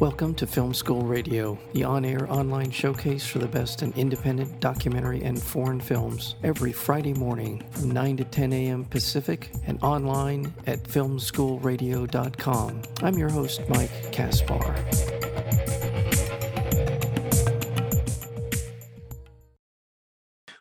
[0.00, 4.60] Welcome to Film School Radio, the on air online showcase for the best in independent
[4.60, 8.84] documentary and foreign films, every Friday morning from 9 to 10 a.m.
[8.84, 12.82] Pacific and online at filmschoolradio.com.
[13.02, 14.76] I'm your host, Mike Kaspar.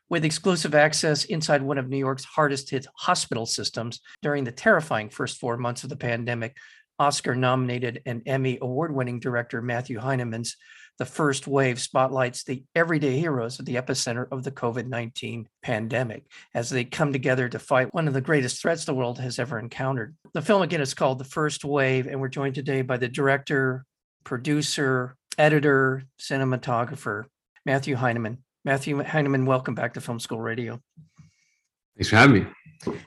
[0.08, 5.10] With exclusive access inside one of New York's hardest hit hospital systems during the terrifying
[5.10, 6.56] first four months of the pandemic,
[7.00, 10.56] Oscar nominated and Emmy award winning director Matthew Heineman's
[10.98, 16.26] The First Wave spotlights the everyday heroes at the epicenter of the COVID 19 pandemic
[16.54, 19.60] as they come together to fight one of the greatest threats the world has ever
[19.60, 20.16] encountered.
[20.34, 23.86] The film, again, is called The First Wave, and we're joined today by the director,
[24.24, 27.26] producer, editor, cinematographer,
[27.66, 28.40] Matthew Heineman.
[28.64, 30.82] Matthew Heineman, welcome back to Film School Radio.
[31.96, 32.48] Thanks for having me.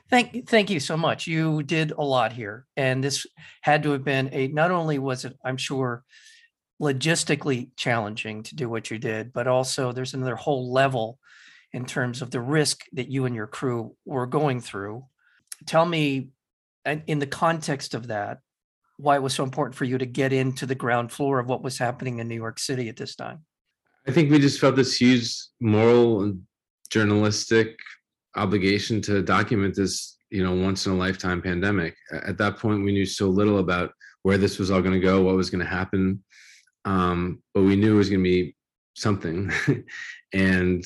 [0.09, 1.27] Thank, thank you so much.
[1.27, 3.25] You did a lot here, and this
[3.61, 4.47] had to have been a.
[4.47, 6.03] Not only was it, I'm sure,
[6.81, 11.19] logistically challenging to do what you did, but also there's another whole level
[11.73, 15.05] in terms of the risk that you and your crew were going through.
[15.65, 16.29] Tell me,
[16.85, 18.39] in the context of that,
[18.97, 21.61] why it was so important for you to get into the ground floor of what
[21.61, 23.45] was happening in New York City at this time.
[24.07, 26.41] I think we just felt this huge moral and
[26.89, 27.77] journalistic
[28.39, 31.95] obligation to document this you know once in a lifetime pandemic.
[32.11, 33.91] At that point we knew so little about
[34.23, 36.23] where this was all going to go what was going to happen
[36.85, 38.55] um, but we knew it was going to be
[38.95, 39.51] something.
[40.31, 40.85] And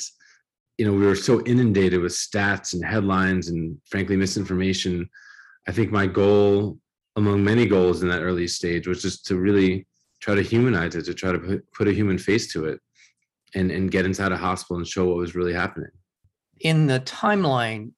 [0.78, 5.10] you know we were so inundated with stats and headlines and frankly misinformation.
[5.68, 6.80] I think my goal
[7.18, 9.86] among many goals in that early stage was just to really
[10.22, 12.80] try to humanize it to try to put, a human face to it
[13.54, 15.92] and and get inside a hospital and show what was really happening
[16.60, 17.92] in the timeline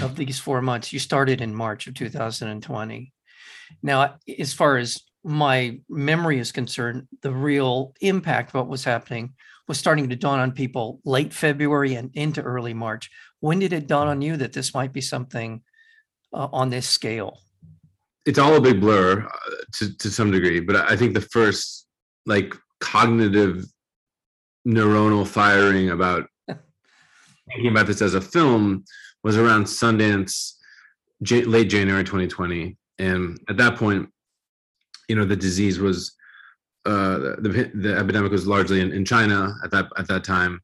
[0.00, 3.12] of these four months, you started in March of 2020.
[3.82, 9.34] Now, as far as my memory is concerned, the real impact of what was happening
[9.66, 13.10] was starting to dawn on people late February and into early March.
[13.40, 15.62] When did it dawn on you that this might be something
[16.32, 17.40] uh, on this scale?
[18.24, 21.86] It's all a big blur uh, to, to some degree, but I think the first
[22.26, 23.64] like cognitive
[24.66, 26.26] neuronal firing about
[27.48, 28.84] thinking about this as a film
[29.24, 30.54] was around Sundance,
[31.22, 34.08] J- late January 2020, and at that point,
[35.08, 36.14] you know, the disease was
[36.86, 40.60] uh, the the epidemic was largely in, in China at that at that time,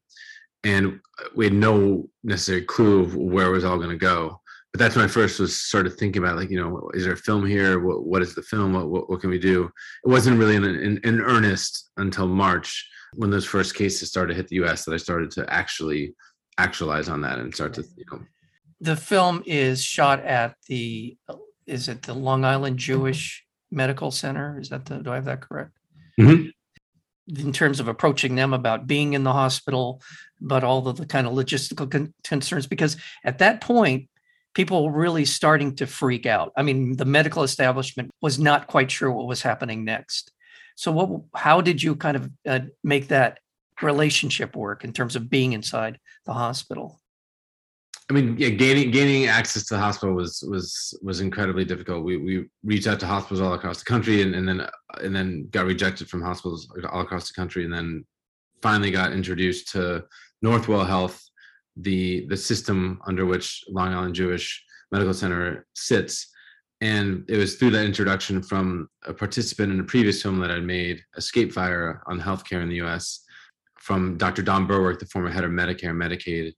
[0.63, 0.99] and
[1.35, 4.39] we had no necessary clue of where it was all going to go.
[4.71, 7.17] But that's when I first was started thinking about like, you know, is there a
[7.17, 7.79] film here?
[7.79, 8.73] What what is the film?
[8.73, 9.65] What what, what can we do?
[10.05, 14.37] It wasn't really in, in, in earnest until March when those first cases started to
[14.37, 14.83] hit the U.S.
[14.83, 16.13] that I started to actually
[16.57, 18.21] actualize on that and start to you know
[18.81, 21.17] the film is shot at the
[21.65, 24.59] is it the long island jewish medical center?
[24.59, 25.71] Is that the do i have that correct?
[26.19, 26.47] Mm-hmm.
[27.45, 30.01] in terms of approaching them about being in the hospital
[30.39, 32.95] but all of the kind of logistical con- concerns because
[33.25, 34.07] at that point
[34.53, 36.53] people were really starting to freak out.
[36.55, 40.31] I mean the medical establishment was not quite sure what was happening next.
[40.75, 43.39] So what how did you kind of uh, make that
[43.81, 46.99] relationship work in terms of being inside the hospital?
[48.09, 52.03] I mean, yeah, gaining gaining access to the hospital was was was incredibly difficult.
[52.03, 54.67] We we reached out to hospitals all across the country, and, and then
[55.01, 58.05] and then got rejected from hospitals all across the country, and then
[58.61, 60.05] finally got introduced to
[60.43, 61.19] Northwell Health,
[61.77, 66.27] the the system under which Long Island Jewish Medical Center sits.
[66.81, 70.63] And it was through that introduction from a participant in a previous film that I'd
[70.63, 73.24] made, Escape Fire, on healthcare in the U.S
[73.85, 74.41] from Dr.
[74.41, 76.53] Don Berwick, the former head of Medicare and Medicaid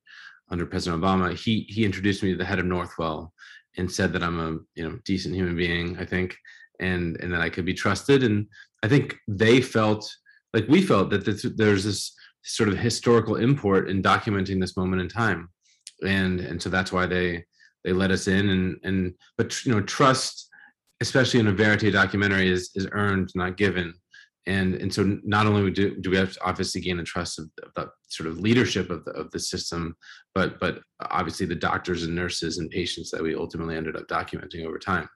[0.49, 1.35] under President Obama.
[1.37, 3.29] He he introduced me to the head of Northwell
[3.77, 6.37] and said that I'm a you know decent human being, I think,
[6.79, 8.23] and and that I could be trusted.
[8.23, 8.47] And
[8.81, 10.09] I think they felt
[10.53, 15.01] like we felt that this, there's this sort of historical import in documenting this moment
[15.01, 15.49] in time,
[16.05, 17.43] and and so that's why they
[17.83, 20.45] they let us in and and but you know trust
[20.99, 23.93] especially in a verite documentary is is earned not given
[24.47, 27.49] and and so not only do, do we have to obviously gain the trust of,
[27.63, 29.95] of the sort of leadership of the, of the system
[30.33, 34.65] but but obviously the doctors and nurses and patients that we ultimately ended up documenting
[34.65, 35.07] over time.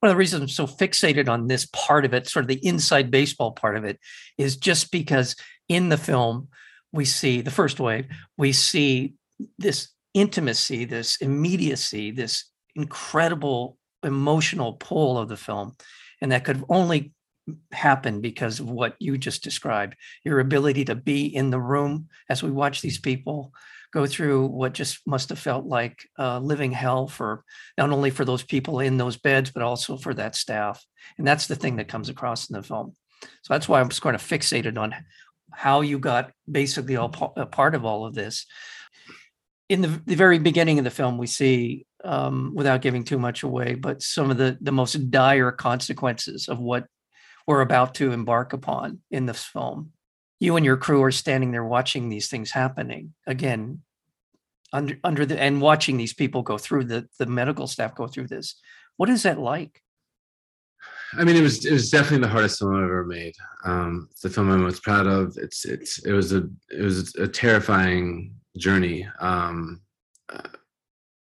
[0.00, 2.64] One of the reasons i'm so fixated on this part of it sort of the
[2.66, 3.98] inside baseball part of it
[4.38, 5.36] is just because
[5.68, 6.48] in the film
[6.92, 8.06] we see the first wave
[8.38, 9.14] we see
[9.58, 12.44] this intimacy this immediacy this
[12.76, 13.76] incredible
[14.06, 15.74] emotional pull of the film.
[16.22, 17.12] And that could only
[17.72, 19.96] happen because of what you just described.
[20.24, 23.52] Your ability to be in the room as we watch these people
[23.92, 27.44] go through what just must have felt like uh, living hell for
[27.78, 30.84] not only for those people in those beds but also for that staff.
[31.18, 32.96] And that's the thing that comes across in the film.
[33.22, 34.94] So that's why I'm just sort of fixated on
[35.52, 38.46] how you got basically all a part of all of this.
[39.68, 43.42] In the, the very beginning of the film, we see, um, without giving too much
[43.42, 46.86] away, but some of the the most dire consequences of what
[47.46, 49.92] we're about to embark upon in this film.
[50.40, 53.14] You and your crew are standing there watching these things happening.
[53.26, 53.82] Again,
[54.72, 58.26] under under the and watching these people go through the the medical staff go through
[58.26, 58.60] this.
[58.96, 59.82] What is that like?
[61.14, 63.34] I mean, it was it was definitely the hardest film I've ever made.
[63.64, 65.36] Um, it's the film I'm most proud of.
[65.38, 69.08] It's it's it was a it was a terrifying journey.
[69.20, 69.82] Um,
[70.28, 70.48] uh,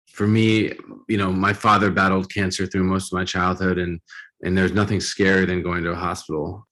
[0.06, 0.72] for me,
[1.08, 4.00] you know, my father battled cancer through most of my childhood, and
[4.44, 6.66] and there's nothing scarier than going to a hospital.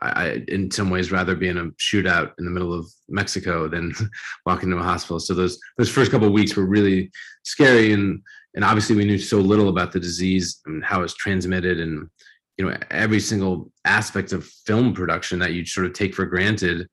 [0.00, 3.92] I, in some ways, rather be in a shootout in the middle of Mexico than
[4.46, 5.20] walk into a hospital.
[5.20, 7.10] So those those first couple of weeks were really
[7.44, 8.20] scary, and
[8.54, 12.08] and obviously we knew so little about the disease and how it's transmitted, and
[12.56, 16.88] you know every single aspect of film production that you sort of take for granted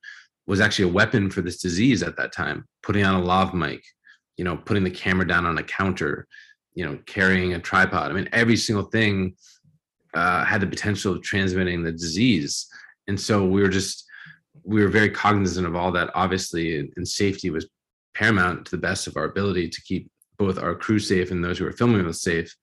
[0.47, 2.65] was actually a weapon for this disease at that time.
[2.83, 3.83] Putting on a lav mic,
[4.37, 6.27] you know, putting the camera down on a counter,
[6.73, 8.11] you know, carrying a tripod.
[8.11, 9.35] I mean, every single thing
[10.15, 12.67] uh, had the potential of transmitting the disease,
[13.07, 14.05] and so we were just
[14.63, 16.09] we were very cognizant of all that.
[16.15, 17.67] Obviously, and safety was
[18.15, 21.59] paramount to the best of our ability to keep both our crew safe and those
[21.59, 22.53] who were filming us safe.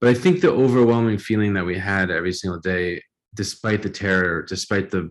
[0.00, 3.02] But I think the overwhelming feeling that we had every single day,
[3.34, 5.10] despite the terror, despite the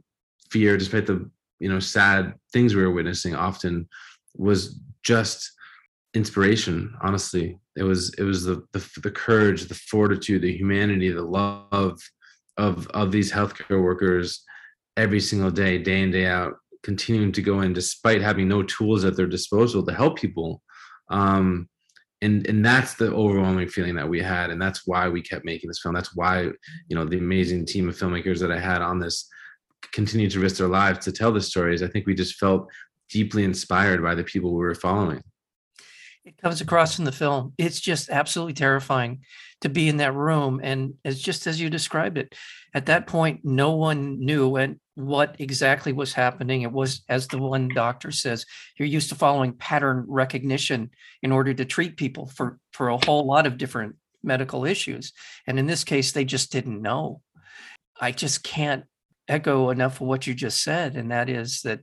[0.51, 1.29] fear, despite the
[1.59, 3.88] you know sad things we were witnessing, often
[4.35, 5.51] was just
[6.15, 6.94] inspiration.
[7.01, 12.00] Honestly, it was it was the the, the courage, the fortitude, the humanity, the love
[12.57, 14.44] of of these healthcare workers
[14.97, 16.53] every single day, day in day out,
[16.83, 20.62] continuing to go in despite having no tools at their disposal to help people.
[21.09, 21.69] Um,
[22.21, 25.67] and and that's the overwhelming feeling that we had and that's why we kept making
[25.67, 26.44] this film that's why
[26.88, 29.27] you know the amazing team of filmmakers that i had on this
[29.91, 32.67] continued to risk their lives to tell the stories i think we just felt
[33.09, 35.21] deeply inspired by the people we were following
[36.25, 39.22] it comes across in the film it's just absolutely terrifying
[39.62, 42.33] to be in that room and as just as you described it
[42.74, 44.50] at that point no one knew
[44.95, 46.62] what exactly was happening.
[46.62, 48.45] It was as the one doctor says
[48.77, 50.89] you're used to following pattern recognition
[51.22, 55.13] in order to treat people for for a whole lot of different medical issues
[55.45, 57.22] and in this case they just didn't know.
[58.00, 58.86] I just can't
[59.27, 61.81] echo enough of what you just said and that is that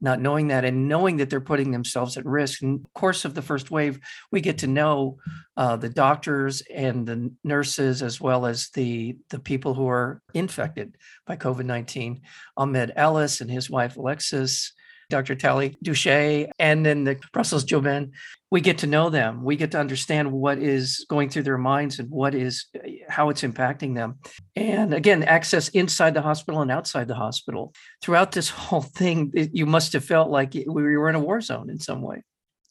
[0.00, 2.62] not knowing that and knowing that they're putting themselves at risk.
[2.62, 3.98] In course of the first wave,
[4.30, 5.18] we get to know
[5.56, 10.96] uh, the doctors and the nurses as well as the the people who are infected
[11.26, 12.22] by COVID nineteen.
[12.56, 14.72] Ahmed Ellis and his wife Alexis,
[15.14, 15.36] Dr.
[15.36, 18.10] Tali Dougé, and then the Brussels Jabon.
[18.50, 19.44] We get to know them.
[19.44, 22.66] We get to understand what is going through their minds and what is
[23.08, 24.18] how it's impacting them.
[24.56, 27.72] And again, access inside the hospital and outside the hospital.
[28.02, 31.70] Throughout this whole thing, you must have felt like we were in a war zone
[31.70, 32.22] in some way.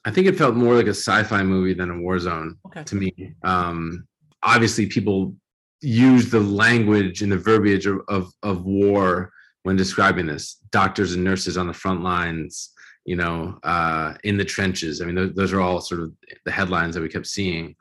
[0.03, 2.83] I think it felt more like a sci-fi movie than a war zone okay.
[2.83, 3.35] to me.
[3.43, 4.05] Um,
[4.43, 5.35] obviously, people
[5.79, 9.31] use the language and the verbiage of, of, of war
[9.63, 12.73] when describing this doctors and nurses on the front lines
[13.05, 15.01] you know uh, in the trenches.
[15.01, 16.13] I mean those, those are all sort of
[16.45, 17.75] the headlines that we kept seeing.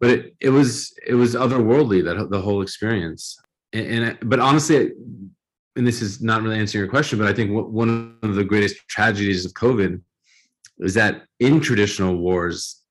[0.00, 3.38] But it, it was it was otherworldly that the whole experience.
[3.72, 4.92] And, and but honestly
[5.76, 8.76] and this is not really answering your question but i think one of the greatest
[8.88, 10.00] tragedies of covid
[10.80, 12.82] is that in traditional wars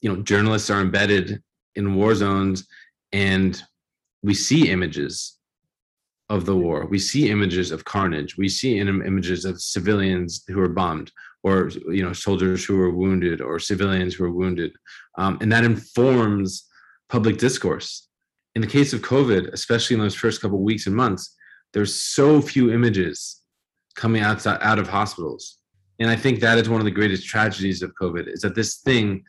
[0.00, 1.42] you know journalists are embedded
[1.76, 2.66] in war zones
[3.12, 3.62] and
[4.22, 5.38] we see images
[6.28, 6.86] of the war.
[6.86, 8.36] We see images of carnage.
[8.36, 11.12] We see images of civilians who are bombed,
[11.42, 14.72] or you know, soldiers who are wounded, or civilians who are wounded,
[15.18, 16.66] um, and that informs
[17.08, 18.08] public discourse.
[18.54, 21.34] In the case of COVID, especially in those first couple of weeks and months,
[21.72, 23.42] there's so few images
[23.96, 25.58] coming outside out of hospitals,
[25.98, 28.32] and I think that is one of the greatest tragedies of COVID.
[28.32, 29.24] Is that this thing,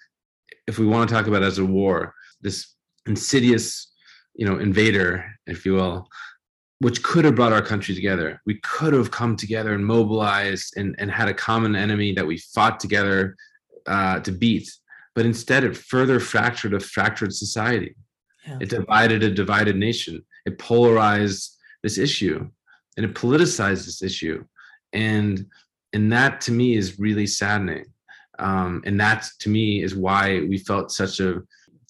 [0.68, 2.75] if we want to talk about as a war, this
[3.06, 3.92] insidious,
[4.34, 6.08] you know, invader, if you will,
[6.79, 8.41] which could have brought our country together.
[8.46, 12.38] We could have come together and mobilized and, and had a common enemy that we
[12.38, 13.36] fought together
[13.88, 14.70] uh, to beat.
[15.13, 17.96] But instead, it further fractured a fractured society.
[18.46, 18.58] Yeah.
[18.62, 20.24] It divided a divided nation.
[20.46, 22.50] It polarized this issue
[22.98, 24.44] and it politicized this issue.
[24.91, 25.46] And,
[25.94, 27.86] and that to me is really saddening.
[28.38, 31.41] Um, and that to me is why we felt such a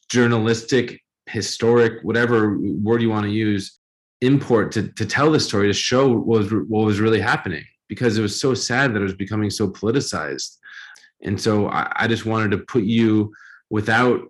[0.10, 3.80] journalistic, historic, whatever word you want to use,
[4.22, 8.18] import to, to tell the story to show what was what was really happening because
[8.18, 10.58] it was so sad that it was becoming so politicized
[11.22, 13.34] and so I, I just wanted to put you
[13.70, 14.22] without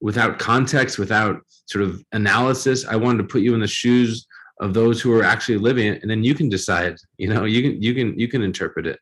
[0.00, 4.26] without context without sort of analysis i wanted to put you in the shoes
[4.60, 6.96] of those who are actually living it, and then you can decide.
[7.18, 8.98] You know, you can you can you can interpret it.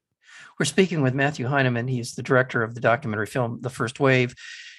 [0.58, 1.88] We're speaking with Matthew Heineman.
[1.88, 4.34] He's the director of the documentary film The First Wave.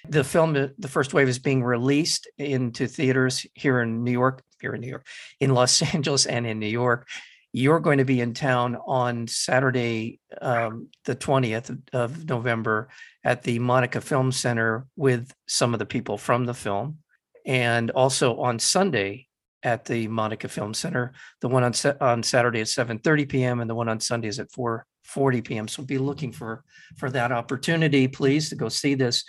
[0.09, 4.73] The film, The First Wave, is being released into theaters here in New York, here
[4.73, 5.05] in New York,
[5.39, 7.07] in Los Angeles, and in New York.
[7.53, 12.89] You're going to be in town on Saturday, um, the 20th of November
[13.23, 16.97] at the Monica Film Center with some of the people from the film.
[17.45, 19.27] And also on Sunday
[19.63, 23.75] at the Monica Film Center, the one on, on Saturday at 7:30 PM and the
[23.75, 25.67] one on Sunday is at 4:40 PM.
[25.67, 26.63] So be looking for,
[26.97, 29.23] for that opportunity, please, to go see this.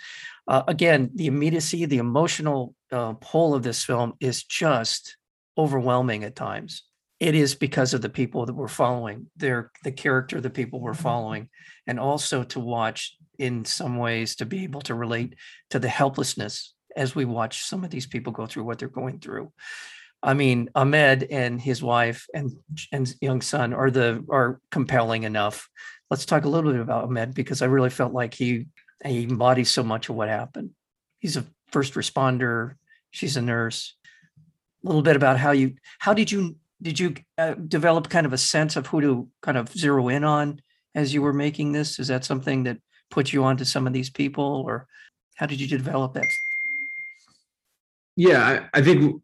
[0.47, 5.17] Uh, again, the immediacy, the emotional uh, pull of this film is just
[5.57, 6.83] overwhelming at times.
[7.19, 10.93] It is because of the people that we're following, their the character the people we're
[10.93, 11.49] following,
[11.87, 15.35] and also to watch in some ways to be able to relate
[15.71, 19.19] to the helplessness as we watch some of these people go through what they're going
[19.19, 19.51] through.
[20.21, 22.51] I mean, Ahmed and his wife and
[22.91, 25.69] and young son are the are compelling enough.
[26.09, 28.67] Let's talk a little bit about Ahmed because I really felt like he
[29.05, 30.71] he embodies so much of what happened.
[31.19, 32.75] He's a first responder.
[33.11, 33.95] She's a nurse.
[34.83, 38.33] A little bit about how you how did you did you uh, develop kind of
[38.33, 40.61] a sense of who to kind of zero in on
[40.95, 41.99] as you were making this?
[41.99, 42.77] Is that something that
[43.09, 44.87] put you onto some of these people, or
[45.35, 46.27] how did you develop that?
[48.15, 49.21] Yeah, I, I think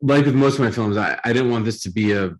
[0.00, 2.34] like with most of my films, I, I didn't want this to be a,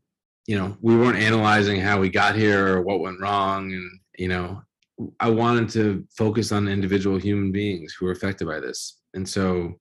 [0.46, 3.72] you know, we weren't analyzing how we got here or what went wrong.
[3.72, 4.62] And, you know,
[5.20, 9.00] I wanted to focus on individual human beings who were affected by this.
[9.14, 9.74] And so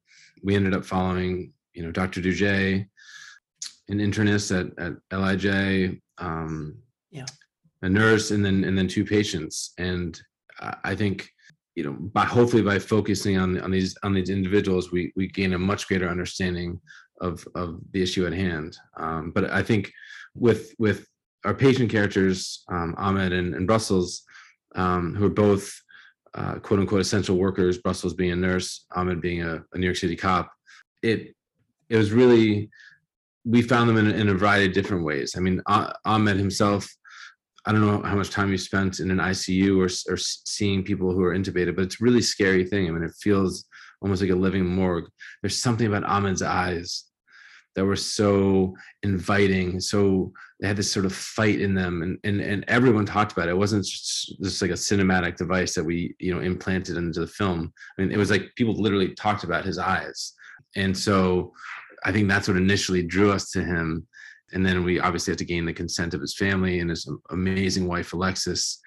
[0.44, 2.22] we ended up following, you know, Dr.
[2.22, 2.86] Dougé,
[3.88, 6.78] an internist at, at LIJ, um,
[7.12, 7.26] Yeah.
[7.82, 9.74] a nurse, and then and then two patients.
[9.78, 10.20] And
[10.84, 11.30] I think,
[11.76, 15.54] you know, by hopefully by focusing on on these on these individuals, we we gain
[15.54, 16.80] a much greater understanding
[17.22, 18.78] of of the issue at hand.
[18.98, 19.92] Um, but I think
[20.34, 21.08] with with
[21.46, 24.24] our patient characters, um, Ahmed and, and Brussels,
[24.76, 25.72] um, who are both
[26.34, 29.98] uh, quote unquote essential workers, Brussels being a nurse, Ahmed being a, a New York
[29.98, 30.52] City cop,
[31.02, 31.36] it
[31.90, 32.70] it was really
[33.46, 35.36] we found them in, in a variety of different ways.
[35.38, 36.90] I mean, Ah- Ahmed himself,
[37.66, 41.14] I don't know how much time you spent in an ICU or, or seeing people
[41.14, 42.88] who are intubated, but it's a really scary thing.
[42.88, 43.66] I mean, it feels
[44.02, 45.06] almost like a living morgue.
[45.42, 47.06] There's something about Ahmed's eyes
[47.76, 49.80] that were so inviting.
[49.80, 53.48] So they had this sort of fight in them, and and and everyone talked about
[53.48, 53.52] it.
[53.52, 57.28] It wasn't just, just like a cinematic device that we you know implanted into the
[57.28, 57.74] film.
[57.98, 60.34] I mean, it was like people literally talked about his eyes,
[60.76, 61.52] and so
[62.06, 64.08] I think that's what initially drew us to him.
[64.54, 67.88] And then we obviously had to gain the consent of his family and his amazing
[67.88, 68.80] wife Alexis,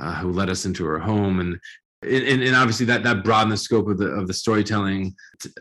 [0.00, 1.58] uh, who led us into her home, and
[2.02, 5.14] and, and obviously that that broadened the scope of the of the storytelling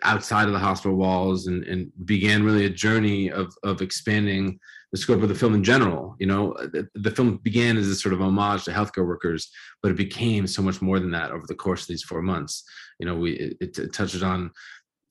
[0.03, 4.59] outside of the hospital walls, and and began really a journey of of expanding
[4.95, 6.15] the scope of the film in general.
[6.19, 9.51] You know, the, the film began as a sort of homage to healthcare workers,
[9.83, 12.63] but it became so much more than that over the course of these four months.
[12.97, 14.51] You know, we it, it touches on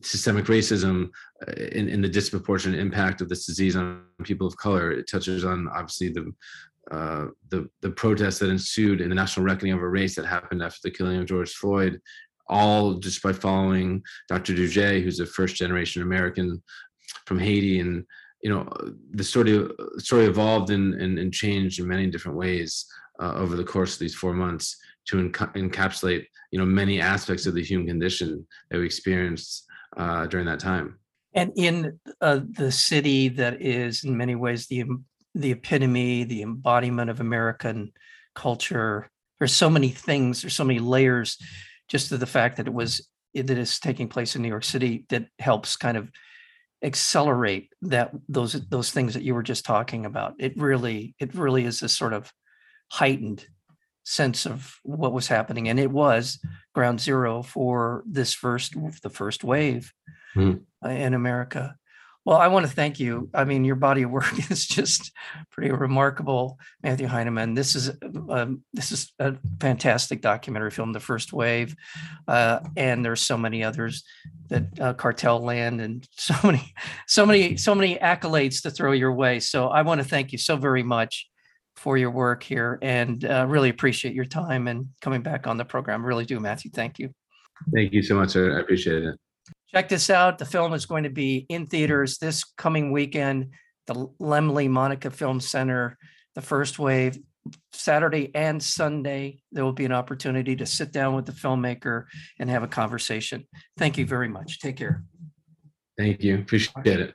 [0.01, 1.11] systemic racism
[1.47, 4.91] uh, in, the disproportionate impact of this disease on people of color.
[4.91, 6.33] It touches on obviously the
[6.91, 10.63] uh, the the protests that ensued in the national reckoning of a race that happened
[10.63, 12.01] after the killing of George Floyd,
[12.49, 14.55] all just by following Dr.
[14.55, 16.63] Dougé, who's a first generation American
[17.27, 18.07] from Haiti, and
[18.45, 18.69] you know
[19.13, 22.87] the story story evolved and and, and changed in many different ways
[23.21, 27.47] uh, over the course of these four months to enca- encapsulate you know many aspects
[27.47, 29.65] of the human condition that we experienced
[29.97, 30.99] uh, during that time.
[31.35, 34.85] And in uh, the city that is in many ways the
[35.35, 37.93] the epitome, the embodiment of American
[38.35, 39.11] culture.
[39.39, 40.43] There's so many things.
[40.43, 41.39] There's so many layers,
[41.89, 45.07] just to the fact that it was that is taking place in New York City
[45.09, 46.09] that helps kind of
[46.85, 50.35] accelerate that those those things that you were just talking about.
[50.39, 52.31] It really it really is a sort of
[52.93, 53.47] heightened
[54.05, 56.39] sense of what was happening, and it was
[56.75, 59.93] ground zero for this first the first wave
[60.85, 61.77] uh, in America.
[62.25, 63.29] Well, I want to thank you.
[63.35, 65.13] I mean, your body of work is just
[65.51, 67.55] pretty remarkable, Matthew Heineman.
[67.55, 67.91] This is
[68.31, 71.77] um, this is a fantastic documentary film, The First Wave,
[72.27, 74.05] uh, and there's so many others
[74.49, 76.75] that uh, Cartel Land and so many,
[77.07, 79.39] so many, so many accolades to throw your way.
[79.41, 81.29] So I want to thank you so very much
[81.77, 85.65] for your work here, and uh, really appreciate your time and coming back on the
[85.65, 86.05] program.
[86.05, 86.71] Really do, Matthew.
[86.71, 87.11] Thank you.
[87.75, 88.31] Thank you so much.
[88.31, 88.57] sir.
[88.57, 89.24] I appreciate it.
[89.75, 90.39] Check this out.
[90.39, 93.51] The film is going to be in theaters this coming weekend.
[93.89, 95.99] The Laemmle Monica Film Center,
[96.37, 97.19] the first wave,
[97.73, 99.43] Saturday and Sunday.
[99.51, 102.05] There will be an opportunity to sit down with the filmmaker
[102.39, 103.49] and have a conversation.
[103.77, 104.61] Thank you very much.
[104.61, 105.03] Take care.
[105.99, 106.39] Thank you.
[106.39, 107.15] Appreciate it.